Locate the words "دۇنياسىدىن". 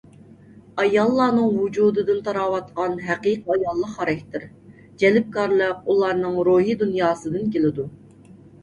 6.83-7.51